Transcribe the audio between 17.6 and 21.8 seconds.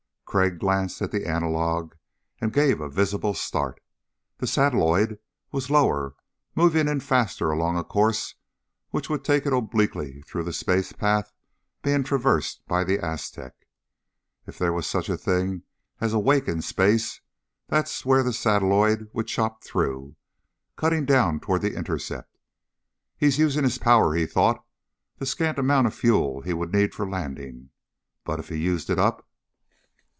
that's where the satelloid would chop through, cutting down toward the